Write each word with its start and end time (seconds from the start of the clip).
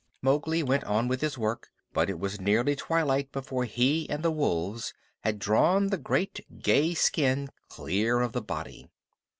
Mowgli 0.23 0.63
went 0.63 0.83
on 0.85 1.07
with 1.07 1.21
his 1.21 1.37
work, 1.37 1.69
but 1.93 2.09
it 2.09 2.17
was 2.17 2.41
nearly 2.41 2.75
twilight 2.75 3.31
before 3.31 3.65
he 3.65 4.09
and 4.09 4.23
the 4.23 4.31
wolves 4.31 4.95
had 5.23 5.37
drawn 5.37 5.85
the 5.89 5.97
great 5.99 6.41
gay 6.59 6.95
skin 6.95 7.49
clear 7.69 8.19
of 8.21 8.31
the 8.31 8.41
body. 8.41 8.89